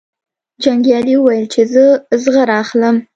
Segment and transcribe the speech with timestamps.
[0.63, 1.85] جنګیالي وویل چې زه
[2.23, 2.95] زغره اخلم.